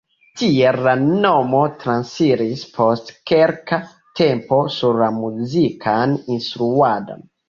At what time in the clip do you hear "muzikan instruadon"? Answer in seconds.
5.19-7.23